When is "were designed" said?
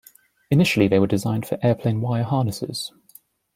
0.97-1.45